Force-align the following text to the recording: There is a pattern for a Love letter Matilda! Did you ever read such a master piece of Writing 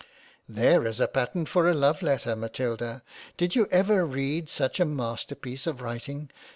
There 0.49 0.83
is 0.87 0.99
a 0.99 1.07
pattern 1.07 1.45
for 1.45 1.69
a 1.69 1.75
Love 1.75 2.01
letter 2.01 2.35
Matilda! 2.35 3.03
Did 3.37 3.55
you 3.55 3.67
ever 3.69 4.03
read 4.03 4.49
such 4.49 4.79
a 4.79 4.85
master 4.85 5.35
piece 5.35 5.67
of 5.67 5.79
Writing 5.79 6.31